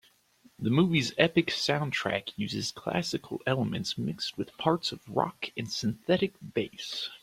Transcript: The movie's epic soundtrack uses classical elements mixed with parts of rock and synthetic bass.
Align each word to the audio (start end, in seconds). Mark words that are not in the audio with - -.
The 0.57 0.71
movie's 0.71 1.13
epic 1.19 1.49
soundtrack 1.49 2.31
uses 2.35 2.71
classical 2.71 3.39
elements 3.45 3.99
mixed 3.99 4.35
with 4.35 4.57
parts 4.57 4.91
of 4.91 5.07
rock 5.07 5.51
and 5.55 5.71
synthetic 5.71 6.33
bass. 6.55 7.11